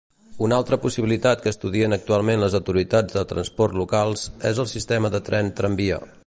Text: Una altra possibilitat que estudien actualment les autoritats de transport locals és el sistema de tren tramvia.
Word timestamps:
Una 0.43 0.55
altra 0.59 0.77
possibilitat 0.85 1.43
que 1.43 1.51
estudien 1.55 1.93
actualment 1.97 2.41
les 2.45 2.57
autoritats 2.61 3.19
de 3.19 3.25
transport 3.35 3.79
locals 3.83 4.25
és 4.53 4.63
el 4.65 4.71
sistema 4.73 5.13
de 5.19 5.23
tren 5.31 5.55
tramvia. 5.63 6.03